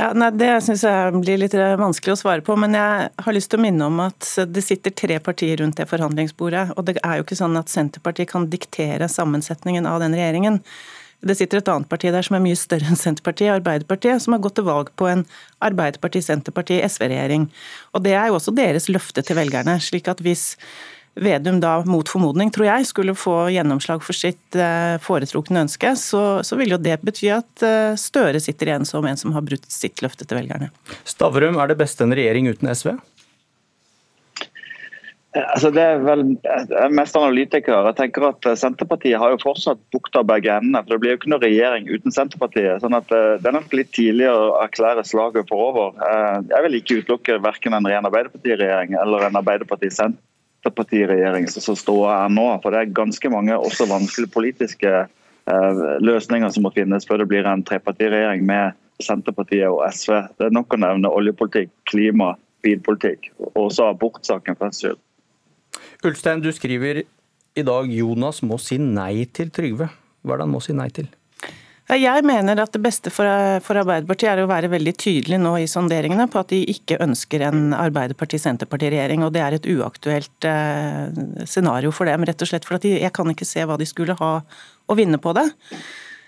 Ja, 0.01 0.13
nei, 0.17 0.31
Det 0.33 0.49
syns 0.65 0.81
jeg 0.87 1.19
blir 1.21 1.37
litt 1.37 1.53
vanskelig 1.53 2.15
å 2.15 2.21
svare 2.23 2.41
på, 2.41 2.55
men 2.57 2.73
jeg 2.73 3.09
har 3.25 3.35
lyst 3.35 3.51
til 3.51 3.59
å 3.59 3.65
minne 3.67 3.85
om 3.85 3.99
at 4.01 4.29
det 4.49 4.63
sitter 4.65 4.95
tre 4.97 5.19
partier 5.21 5.61
rundt 5.61 5.77
det 5.77 5.85
forhandlingsbordet. 5.91 6.71
Og 6.73 6.87
det 6.87 6.97
er 7.03 7.19
jo 7.19 7.25
ikke 7.27 7.37
sånn 7.37 7.59
at 7.59 7.69
Senterpartiet 7.69 8.31
kan 8.31 8.49
diktere 8.49 9.11
sammensetningen 9.11 9.85
av 9.85 9.99
den 10.01 10.17
regjeringen. 10.17 10.57
Det 11.21 11.35
sitter 11.37 11.59
et 11.59 11.69
annet 11.69 11.89
parti 11.89 12.09
der 12.09 12.25
som 12.25 12.33
er 12.33 12.41
mye 12.41 12.57
større 12.57 12.87
enn 12.89 12.97
Senterpartiet, 12.97 13.53
Arbeiderpartiet, 13.53 14.23
som 14.23 14.33
har 14.33 14.41
gått 14.41 14.55
til 14.57 14.65
valg 14.65 14.89
på 14.97 15.05
en 15.11 15.21
Arbeiderparti-Senterparti-SV-regjering. 15.61 17.45
Og 17.93 18.01
Det 18.01 18.15
er 18.17 18.31
jo 18.31 18.39
også 18.39 18.55
deres 18.57 18.89
løfte 18.89 19.21
til 19.21 19.37
velgerne. 19.37 19.77
slik 19.77 20.07
at 20.07 20.17
hvis 20.17 20.57
Vedum 21.19 21.59
da 21.59 21.81
mot 21.83 22.07
formodning, 22.07 22.53
tror 22.55 22.69
jeg, 22.69 22.85
skulle 22.87 23.15
få 23.19 23.49
gjennomslag 23.51 24.03
for 24.05 24.15
sitt 24.15 24.55
eh, 24.55 24.95
foretrukne 25.03 25.65
ønske, 25.65 25.91
så, 25.99 26.39
så 26.47 26.55
vil 26.55 26.71
jo 26.71 26.79
det 26.79 27.01
bety 27.03 27.27
at 27.35 27.65
eh, 27.67 27.97
Støre 27.99 28.39
sitter 28.39 28.71
igjen 28.71 28.87
som 28.87 29.03
en 29.03 29.19
som 29.19 29.35
har 29.35 29.43
brutt 29.43 29.67
sitt 29.67 29.99
løfte 30.05 30.23
til 30.23 30.39
velgerne. 30.39 30.71
Stavrum, 31.03 31.59
er 31.59 31.73
det 31.73 31.81
beste 31.83 32.07
en 32.07 32.15
regjering 32.15 32.47
uten 32.47 32.71
SV? 32.71 32.93
Altså 35.35 35.69
det 35.71 35.83
er 35.83 36.01
vel 36.03 36.25
mest 36.91 37.15
analytiker. 37.15 37.85
Jeg 37.91 37.99
tenker 37.99 38.29
at 38.31 38.47
Senterpartiet 38.59 39.19
har 39.19 39.31
jo 39.31 39.43
fortsatt 39.43 39.79
bukta 39.95 40.25
begge 40.27 40.51
endene. 40.51 40.81
for 40.83 40.95
Det 40.95 41.03
blir 41.03 41.13
jo 41.13 41.19
ikke 41.21 41.31
noe 41.31 41.43
regjering 41.43 41.87
uten 41.87 42.11
Senterpartiet. 42.11 42.81
sånn 42.83 42.97
at 42.97 43.07
Det 43.11 43.47
er 43.47 43.55
nok 43.55 43.71
litt 43.75 43.93
tidlig 43.95 44.27
å 44.27 44.57
erklære 44.59 45.05
slaget 45.07 45.47
for 45.47 45.69
over. 45.69 45.95
Jeg 46.51 46.65
vil 46.67 46.75
ikke 46.81 46.99
utelukke 46.99 47.39
verken 47.47 47.79
en 47.79 47.87
ren 47.87 48.11
Arbeiderparti-regjering 48.11 48.99
eller 48.99 49.29
en 49.29 49.39
Arbeiderparti-Senterparti-regjering 50.61 51.47
som 51.49 51.75
står 51.75 52.07
her 52.09 52.29
nå. 52.29 52.45
For 52.61 52.71
det 52.71 52.79
er 52.79 52.93
ganske 52.95 53.29
mange 53.29 53.57
også 53.57 53.87
vanskelige 53.89 54.31
politiske 54.31 55.07
løsninger 56.01 56.49
som 56.53 56.63
må 56.63 56.71
finnes 56.75 57.07
før 57.07 57.23
det 57.23 57.29
blir 57.31 57.47
en 57.49 57.63
trepartiregjering 57.65 58.45
med 58.45 58.77
Senterpartiet 59.01 59.69
og 59.69 59.81
SV. 59.89 60.13
Det 60.37 60.47
er 60.47 60.53
nok 60.53 60.73
å 60.73 60.81
nevne 60.81 61.09
oljepolitikk, 61.09 61.71
klima, 61.89 62.35
bilpolitikk 62.61 63.31
og 63.39 63.65
også 63.65 63.89
abortsaken 63.89 64.57
for 64.57 64.69
den 64.69 64.77
skyld. 64.77 64.99
Ulstein, 66.05 66.41
du 66.41 66.51
skriver 66.53 67.01
i 67.55 67.63
dag 67.65 67.89
Jonas 67.89 68.41
må 68.45 68.59
si 68.61 68.77
nei 68.77 69.25
til 69.33 69.49
Trygve. 69.53 69.89
Hva 70.21 70.35
er 70.35 70.41
det 70.41 70.45
han 70.45 70.53
må 70.53 70.61
si 70.61 70.77
nei 70.77 70.89
til? 70.93 71.09
Jeg 71.91 72.23
mener 72.23 72.55
at 72.63 72.71
det 72.71 72.79
beste 72.85 73.11
for, 73.11 73.27
Arbeiderpartiet 73.27 74.29
er 74.31 74.39
å 74.45 74.47
være 74.47 74.69
veldig 74.71 74.93
tydelig 74.95 75.41
nå 75.43 75.57
i 75.59 75.67
sonderingene 75.67 76.29
på 76.31 76.39
at 76.39 76.53
de 76.53 76.61
ikke 76.71 77.01
ønsker 77.03 77.43
en 77.49 77.73
Arbeiderparti-Senterparti-regjering. 77.75 79.25
og 79.25 79.33
Det 79.35 79.41
er 79.43 79.57
et 79.57 79.67
uaktuelt 79.73 80.47
eh, 80.47 81.11
scenario 81.43 81.91
for 81.91 82.07
dem, 82.07 82.23
rett 82.23 82.39
og 82.39 82.47
slett. 82.47 82.67
For 82.67 82.79
jeg 82.79 83.11
kan 83.11 83.33
ikke 83.33 83.49
se 83.49 83.67
hva 83.67 83.75
de 83.81 83.89
skulle 83.89 84.15
ha 84.21 84.31
å 84.39 84.95
vinne 84.95 85.19
på 85.19 85.35
det. 85.35 85.49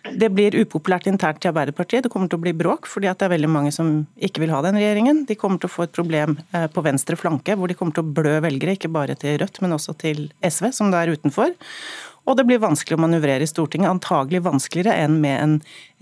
Det 0.04 0.28
blir 0.36 0.58
upopulært 0.60 1.08
internt 1.08 1.46
i 1.46 1.48
Arbeiderpartiet. 1.48 2.04
Det 2.04 2.12
kommer 2.12 2.28
til 2.28 2.42
å 2.42 2.44
bli 2.44 2.52
bråk, 2.60 2.90
fordi 2.92 3.08
det 3.08 3.24
er 3.24 3.32
veldig 3.32 3.52
mange 3.56 3.72
som 3.72 4.02
ikke 4.20 4.44
vil 4.44 4.52
ha 4.52 4.60
den 4.66 4.76
regjeringen. 4.76 5.24
De 5.30 5.38
kommer 5.40 5.64
til 5.64 5.72
å 5.72 5.76
få 5.78 5.88
et 5.88 5.96
problem 5.96 6.36
eh, 6.52 6.68
på 6.68 6.84
venstre 6.84 7.16
flanke, 7.16 7.56
hvor 7.56 7.72
de 7.72 7.80
kommer 7.80 7.96
til 7.96 8.04
å 8.04 8.16
blø 8.20 8.42
velgere, 8.44 8.76
ikke 8.76 8.92
bare 8.92 9.16
til 9.16 9.40
Rødt, 9.40 9.64
men 9.64 9.80
også 9.80 9.96
til 10.04 10.26
SV, 10.44 10.74
som 10.76 10.92
det 10.92 11.00
er 11.00 11.16
utenfor. 11.16 11.56
Og 12.24 12.38
det 12.40 12.46
blir 12.48 12.62
vanskelig 12.64 12.96
å 12.96 13.04
manøvrere 13.04 13.44
i 13.44 13.50
Stortinget, 13.50 13.90
antagelig 13.92 14.44
vanskeligere 14.46 14.96
enn 15.04 15.18
med 15.24 15.40
en 15.42 15.56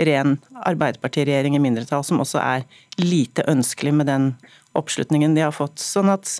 ren 0.05 0.35
Arbeiderpartiregjering 0.69 1.57
i 1.57 1.63
mindretall, 1.63 2.05
som 2.05 2.21
også 2.21 2.41
er 2.43 2.67
lite 3.01 3.45
ønskelig 3.49 3.95
med 3.97 4.09
den 4.11 4.27
oppslutningen 4.77 5.33
de 5.35 5.45
har 5.47 5.55
fått. 5.55 5.81
Sånn 5.81 6.11
at 6.13 6.37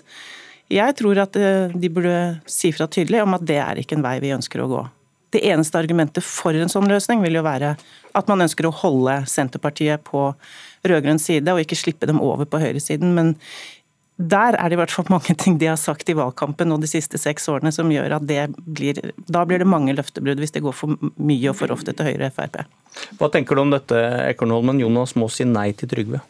jeg 0.72 0.96
tror 0.96 1.18
at 1.24 1.36
eh, 1.36 1.74
de 1.74 1.90
burde 1.92 2.16
si 2.48 2.70
fra 2.72 2.86
tydelig 2.86 3.24
om 3.24 3.34
at 3.36 3.44
det 3.48 3.58
er 3.60 3.82
ikke 3.82 3.98
en 3.98 4.06
vei 4.06 4.16
vi 4.22 4.32
ønsker 4.36 4.62
å 4.62 4.70
gå. 4.70 4.82
Det 5.32 5.42
eneste 5.48 5.80
argumentet 5.80 6.24
for 6.24 6.54
en 6.56 6.70
sånn 6.70 6.88
løsning 6.90 7.22
vil 7.24 7.38
jo 7.38 7.44
være 7.44 7.74
at 8.16 8.28
man 8.28 8.44
ønsker 8.44 8.68
å 8.68 8.74
holde 8.82 9.22
Senterpartiet 9.28 10.04
på 10.04 10.30
rød-grønn 10.84 11.20
side, 11.22 11.48
og 11.48 11.62
ikke 11.62 11.78
slippe 11.78 12.08
dem 12.08 12.20
over 12.22 12.48
på 12.48 12.60
høyresiden. 12.60 13.14
Men 13.16 13.36
der 14.20 14.56
er 14.58 14.68
det 14.68 14.76
i 14.76 14.80
hvert 14.80 14.92
fall 14.92 15.08
mange 15.10 15.34
ting 15.38 15.56
de 15.58 15.70
har 15.70 15.78
sagt 15.80 16.10
i 16.12 16.16
valgkampen 16.16 16.72
og 16.74 16.82
de 16.82 16.90
siste 16.90 17.18
seks 17.18 17.48
årene 17.48 17.72
som 17.72 17.90
gjør 17.90 18.18
at 18.18 18.26
det 18.28 18.44
blir 18.66 19.00
Da 19.26 19.44
blir 19.48 19.62
det 19.62 19.68
mange 19.68 19.94
løftebrudd 19.96 20.42
hvis 20.42 20.52
det 20.52 20.62
går 20.62 20.76
for 20.76 20.98
mye 21.16 21.48
og 21.50 21.56
for 21.58 21.72
ofte 21.72 21.94
til 21.96 22.10
Høyre 22.10 22.28
og 22.28 22.36
Frp. 22.36 22.60
Hva 23.18 23.30
tenker 23.32 23.56
du 23.56 23.64
om 23.64 23.72
dette, 23.72 23.96
Ekornholmen? 24.28 24.82
Jonas 24.82 25.16
må 25.16 25.30
si 25.32 25.48
nei 25.48 25.70
til 25.72 25.88
Trygve? 25.88 26.20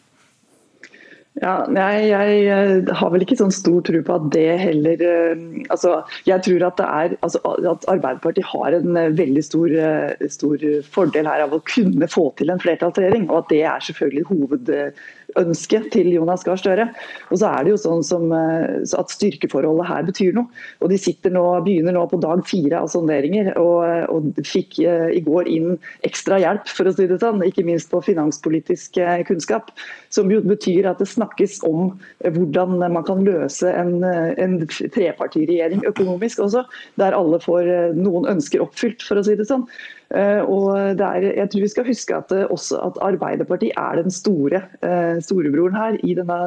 Ja, 1.41 1.63
nei, 1.65 2.11
jeg 2.11 2.83
har 2.93 3.09
vel 3.09 3.23
ikke 3.25 3.39
sånn 3.39 3.53
stor 3.53 3.79
tro 3.87 3.99
på 4.05 4.17
at 4.19 4.27
det 4.35 4.51
heller 4.61 5.01
eh, 5.01 5.39
altså, 5.73 5.95
Jeg 6.29 6.43
tror 6.45 6.65
at, 6.67 6.77
det 6.77 6.85
er, 6.85 7.15
altså, 7.25 7.41
at 7.71 7.87
Arbeiderpartiet 7.89 8.45
har 8.51 8.77
en 8.77 8.99
eh, 8.99 9.09
veldig 9.17 9.41
stor, 9.41 9.73
eh, 9.73 10.27
stor, 10.29 10.61
fordel 10.93 11.25
her 11.25 11.41
av 11.47 11.55
å 11.57 11.63
kunne 11.65 12.05
få 12.11 12.27
til 12.37 12.53
en 12.53 12.61
flertallsregjering. 12.61 13.25
Og 13.31 13.39
at 13.41 13.49
det 13.49 13.63
er 13.65 13.87
selvfølgelig 13.87 14.27
hovedønsket 14.29 15.87
til 15.95 16.11
Jonas 16.13 16.45
Gahr 16.45 16.61
Støre. 16.61 16.85
Og 17.31 17.41
så 17.41 17.49
er 17.49 17.65
det 17.65 17.73
jo 17.73 17.81
sånn 17.81 18.05
som, 18.05 18.29
eh, 18.37 18.85
at 19.01 19.15
Styrkeforholdet 19.17 19.89
her 19.89 20.05
betyr 20.05 20.37
noe. 20.37 20.61
og 20.85 20.93
De 20.93 21.01
sitter 21.01 21.33
nå, 21.33 21.47
begynner 21.65 21.97
nå 21.97 22.05
på 22.13 22.21
dag 22.21 22.45
fire 22.45 22.83
av 22.83 22.93
sonderinger, 22.93 23.55
og, 23.57 24.05
og 24.13 24.45
fikk 24.45 24.83
eh, 24.85 25.09
i 25.17 25.25
går 25.25 25.49
inn 25.49 25.79
ekstra 26.05 26.37
hjelp, 26.45 26.69
for 26.69 26.85
å 26.85 26.93
si 26.93 27.09
det 27.09 27.17
sånn, 27.25 27.41
ikke 27.49 27.65
minst 27.65 27.89
på 27.89 28.05
finanspolitisk 28.05 29.01
eh, 29.01 29.25
kunnskap. 29.25 29.73
Som 30.13 30.29
betyr 30.29 30.93
at 30.93 31.01
det 31.01 31.09
snakkes 31.23 31.63
om 31.63 31.93
hvordan 32.19 32.77
man 32.83 33.03
kan 33.07 33.23
løse 33.23 33.71
en, 33.71 34.03
en 34.03 34.59
trepartiregjering 34.67 35.85
økonomisk 35.87 36.39
også, 36.43 36.65
der 36.99 37.15
alle 37.15 37.39
får 37.39 37.95
noen 37.95 38.27
ønsker 38.35 38.63
oppfylt, 38.63 39.03
for 39.03 39.19
å 39.19 39.25
si 39.25 39.35
det 39.39 39.47
sånn. 39.47 39.65
Eh, 40.13 40.41
og 40.45 41.01
er, 41.01 41.25
jeg 41.39 41.49
tror 41.49 41.63
vi 41.63 41.69
skal 41.71 41.87
huske 41.87 42.17
at, 42.17 42.33
eh, 42.35 42.49
at 42.85 42.99
Arbeiderpartiet 43.01 43.77
er 43.79 43.97
den 43.97 44.13
store 44.13 44.61
eh, 44.85 45.17
storebroren 45.25 45.77
her 45.77 45.97
i 46.05 46.13
denne 46.17 46.37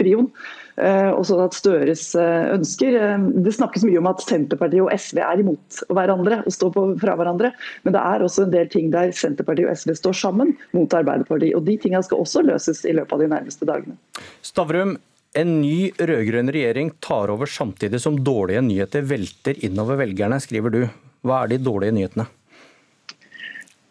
trioen. 0.00 0.30
Og 0.76 1.22
sånn 1.24 1.40
at 1.40 1.54
Støres 1.56 2.02
ønsker 2.20 2.98
Det 3.40 3.52
snakkes 3.56 3.86
mye 3.88 3.96
om 3.96 4.10
at 4.10 4.20
Senterpartiet 4.20 4.82
og 4.84 4.90
SV 4.92 5.22
er 5.24 5.40
imot 5.40 5.78
hverandre 5.88 6.42
og 6.42 6.52
står 6.52 6.74
på, 6.74 6.82
fra 7.00 7.14
hverandre, 7.16 7.48
men 7.86 7.96
det 7.96 8.02
er 8.02 8.24
også 8.26 8.44
en 8.44 8.52
del 8.52 8.68
ting 8.68 8.90
der 8.92 9.14
Senterpartiet 9.16 9.70
og 9.70 9.80
SV 9.80 9.94
står 9.96 10.18
sammen 10.20 10.52
mot 10.76 10.92
Arbeiderpartiet. 10.92 11.56
og 11.56 11.64
De 11.64 11.78
tingene 11.80 12.04
skal 12.04 12.20
også 12.20 12.44
løses 12.44 12.84
i 12.84 12.92
løpet 12.92 13.16
av 13.16 13.24
de 13.24 13.30
nærmeste 13.32 13.68
dagene. 13.72 13.96
Stavrum, 14.44 14.98
en 15.32 15.58
ny 15.62 15.94
rød-grønn 15.96 16.52
regjering 16.52 16.92
tar 17.00 17.32
over 17.32 17.48
samtidig 17.48 18.02
som 18.04 18.20
dårlige 18.20 18.66
nyheter 18.68 19.08
velter 19.08 19.56
innover 19.64 20.04
velgerne, 20.04 20.42
skriver 20.44 20.76
du. 20.76 20.82
Hva 21.24 21.46
er 21.46 21.56
de 21.56 21.64
dårlige 21.64 21.96
nyhetene? 21.96 22.28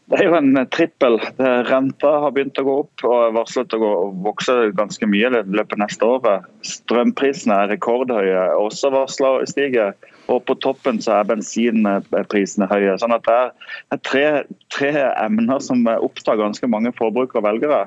Det 0.06 0.20
er 0.22 0.28
jo 0.28 0.36
en 0.38 0.58
eh, 0.60 0.68
trippel. 0.70 1.18
Renta 1.70 2.12
har 2.22 2.34
begynt 2.36 2.60
å 2.62 2.66
gå 2.68 2.76
opp 2.84 3.06
og 3.08 3.16
er 3.18 3.36
varslet 3.40 3.74
å, 3.74 3.92
vokse 4.26 4.54
ganske 4.78 5.10
mye 5.10 5.32
i 5.32 5.44
løpet 5.58 5.80
neste 5.82 6.06
året. 6.06 6.46
Strømprisene 6.66 7.58
er 7.64 7.72
rekordhøye, 7.74 8.44
også 8.62 8.94
varsla 8.94 9.40
å 9.40 9.48
stige. 9.50 9.94
Og 10.30 10.44
på 10.46 10.56
toppen 10.62 11.02
så 11.02 11.20
er 11.20 11.30
bensinprisene 11.30 12.70
høye. 12.70 12.96
Sånn 13.02 13.14
at 13.18 13.26
det 13.26 13.42
er 13.94 14.02
tre, 14.06 14.26
tre 14.74 14.94
emner 15.22 15.62
som 15.62 15.86
opptar 15.98 16.40
ganske 16.42 16.70
mange 16.70 16.94
forbrukere 16.98 17.42
og 17.42 17.48
velgere. 17.50 17.86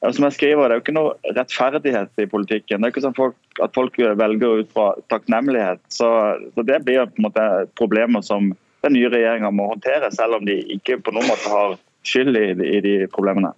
Som 0.00 0.24
jeg 0.24 0.32
skriver, 0.32 0.68
Det 0.68 0.72
er 0.72 0.78
jo 0.78 0.84
ikke 0.84 0.96
noe 0.96 1.34
rettferdighet 1.36 2.22
i 2.22 2.26
politikken. 2.30 2.80
Det 2.80 2.88
er 2.88 2.92
ikke 2.94 3.04
sånn 3.04 3.18
folk, 3.18 3.36
at 3.60 3.74
folk 3.76 3.98
velger 3.98 4.62
ut 4.62 4.70
fra 4.72 4.94
takknemlighet. 5.12 5.82
Så, 5.92 6.08
så 6.54 6.64
Det 6.64 6.78
blir 6.86 7.04
på 7.04 7.20
en 7.20 7.26
måte 7.28 7.46
problemer 7.76 8.24
som 8.24 8.54
den 8.84 8.96
nye 8.96 9.10
regjeringa 9.12 9.50
må 9.54 9.70
håndtere, 9.72 10.10
selv 10.14 10.38
om 10.38 10.46
de 10.48 10.58
ikke 10.76 10.98
på 11.04 11.14
noen 11.14 11.28
måte 11.28 11.52
har 11.52 11.78
skyld 12.06 12.36
i, 12.40 12.46
i 12.78 12.80
de 12.84 12.94
problemene. 13.12 13.52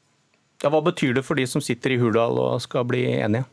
Ja, 0.63 0.71
hva 0.71 0.83
betyr 0.85 1.17
det 1.19 1.25
for 1.27 1.39
de 1.39 1.47
som 1.51 1.63
sitter 1.65 1.95
i 1.95 1.99
Hurdal 2.01 2.39
og 2.39 2.63
skal 2.63 2.87
bli 2.87 3.05
enige? 3.17 3.47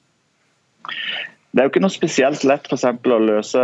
Det 1.49 1.61
er 1.61 1.65
jo 1.65 1.71
ikke 1.71 1.81
noe 1.81 1.93
spesielt 1.93 2.43
lett 2.45 2.67
for 2.69 2.77
eksempel, 2.77 3.15
å 3.15 3.25
løse, 3.25 3.61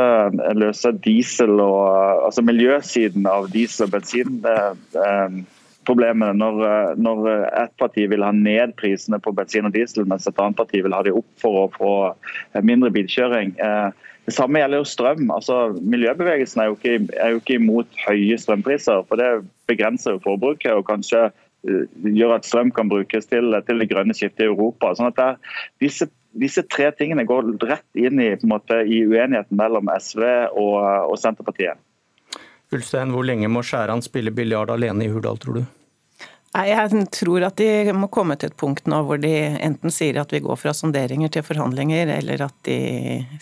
løse 0.58 0.92
diesel 1.06 1.60
og 1.62 2.26
altså 2.26 2.42
miljøsiden 2.46 3.28
av 3.30 3.52
diesel- 3.54 3.86
og 3.86 3.94
bensinproblemene 4.00 5.46
eh, 5.92 6.34
når, 6.42 6.64
når 6.98 7.30
et 7.34 7.76
parti 7.82 8.08
vil 8.12 8.26
ha 8.26 8.32
ned 8.36 8.76
prisene 8.80 9.20
på 9.22 9.34
bensin 9.36 9.68
og 9.70 9.76
diesel, 9.76 10.08
mens 10.10 10.28
et 10.28 10.42
annet 10.42 10.58
parti 10.58 10.82
vil 10.82 10.96
ha 10.96 11.04
de 11.06 11.14
opp 11.16 11.30
for 11.42 11.66
å 11.66 11.72
få 11.76 11.94
mindre 12.66 12.92
bilkjøring. 12.96 13.56
Eh, 13.60 14.12
det 14.26 14.34
samme 14.34 14.60
gjelder 14.62 14.82
jo 14.82 14.90
strøm. 14.90 15.26
Altså, 15.30 15.58
miljøbevegelsen 15.86 16.62
er 16.62 16.72
jo, 16.72 16.78
ikke, 16.80 16.98
er 17.22 17.36
jo 17.36 17.42
ikke 17.42 17.60
imot 17.60 18.00
høye 18.08 18.38
strømpriser. 18.42 19.04
for 19.06 19.22
Det 19.22 19.46
begrenser 19.70 20.16
jo 20.16 20.24
forbruket 20.24 20.74
og 20.74 20.88
kanskje 20.90 21.28
gjør 21.66 22.36
at 22.36 22.46
strøm 22.46 22.72
kan 22.74 22.90
brukes 22.90 23.26
til, 23.30 23.56
til 23.66 23.82
det 23.82 23.90
grønne 23.90 24.14
skiftet 24.18 24.46
i 24.46 24.50
Europa. 24.50 24.94
Sånn 24.98 25.10
at 25.10 25.18
der, 25.20 25.40
disse, 25.82 26.08
disse, 26.38 26.64
tre 26.70 26.92
tingene 26.98 27.26
går 27.28 27.56
rett 27.66 28.00
inn 28.00 28.22
i, 28.22 28.32
måte, 28.50 28.82
i 28.86 29.02
uenigheten 29.06 29.58
mellom 29.58 29.90
SV 29.94 30.24
og, 30.52 30.78
og 31.10 31.18
Senterpartiet. 31.22 31.82
Ulstein, 32.78 33.14
hvor 33.16 33.26
lenge 33.28 33.50
må 33.52 33.64
Skjæran 33.66 34.04
spille 34.06 34.34
biljard 34.36 34.74
alene 34.74 35.08
i 35.08 35.12
Hurdal, 35.12 35.40
tror 35.42 35.60
du? 35.60 35.66
Nei, 36.56 36.70
Jeg 36.70 37.08
tror 37.12 37.44
at 37.50 37.60
de 37.60 37.94
må 37.96 38.08
komme 38.08 38.38
til 38.40 38.48
et 38.48 38.58
punkt 38.58 38.86
nå 38.88 39.02
hvor 39.04 39.20
de 39.20 39.34
enten 39.60 39.92
sier 39.92 40.22
at 40.22 40.32
vi 40.32 40.40
går 40.44 40.56
fra 40.60 40.72
sonderinger 40.76 41.34
til 41.34 41.44
forhandlinger, 41.44 42.14
eller 42.16 42.46
at 42.48 42.56
de 42.68 42.78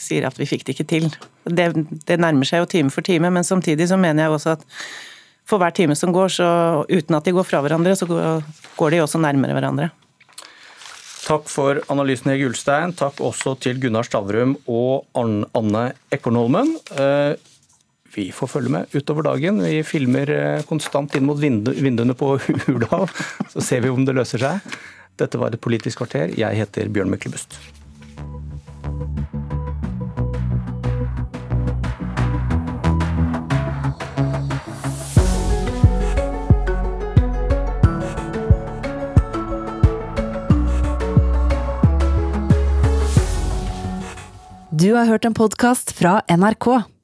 sier 0.01 0.25
at 0.25 0.39
vi 0.39 0.49
fikk 0.49 0.65
det 0.65 0.77
ikke 0.77 0.89
til. 0.89 1.09
Det, 1.45 1.67
det 2.09 2.17
nærmer 2.17 2.49
seg 2.49 2.63
jo 2.63 2.71
time 2.71 2.93
for 2.93 3.05
time, 3.05 3.29
men 3.29 3.45
samtidig 3.45 3.89
så 3.91 3.99
mener 4.01 4.25
jeg 4.25 4.37
også 4.37 4.55
at 4.57 4.65
for 5.45 5.61
hver 5.61 5.75
time 5.75 5.95
som 5.99 6.13
går, 6.15 6.31
så 6.39 6.47
uten 6.89 7.17
at 7.17 7.27
de 7.27 7.35
går 7.35 7.45
fra 7.45 7.61
hverandre, 7.61 7.93
så 7.99 8.07
går 8.07 8.95
de 8.95 9.03
også 9.03 9.21
nærmere 9.21 9.53
hverandre. 9.53 9.91
Takk 11.23 11.47
for 11.47 11.79
analysen, 11.91 12.33
Hege 12.33 12.49
Ulstein. 12.49 12.95
Takk 12.99 13.21
også 13.23 13.53
til 13.63 13.77
Gunnar 13.79 14.07
Stavrum 14.07 14.57
og 14.67 15.05
Anne 15.15 15.91
Ekornholmen 16.11 16.73
vi 18.15 18.29
får 18.31 18.47
følge 18.47 18.73
med 18.73 18.93
utover 18.93 19.25
dagen. 19.25 19.61
Vi 19.63 19.83
filmer 19.87 20.29
eh, 20.29 20.65
konstant 20.69 21.15
inn 21.17 21.25
mot 21.25 21.39
vinduene 21.39 22.13
på 22.17 22.35
Hurdal, 22.65 23.07
så 23.49 23.63
ser 23.63 23.85
vi 23.85 23.93
om 23.93 24.05
det 24.05 24.17
løser 24.17 24.43
seg. 24.43 24.75
Dette 25.17 25.37
var 25.37 25.53
Et 25.53 25.61
politisk 25.61 26.01
kvarter. 26.01 26.33
Jeg 26.37 26.57
heter 26.57 26.89
Bjørn 26.93 27.13
Myklebust. 27.13 27.59
Du 44.83 44.93
har 44.97 45.05
hørt 45.05 45.25
en 45.25 45.33
podkast 45.37 45.93
fra 45.95 46.17
NRK. 46.27 46.92